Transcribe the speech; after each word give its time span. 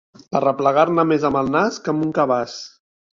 Arreplegar-ne 0.37 1.05
més 1.09 1.27
amb 1.29 1.39
el 1.41 1.51
nas 1.57 1.77
que 1.83 1.91
amb 1.93 2.07
un 2.07 2.15
cabàs. 2.21 2.57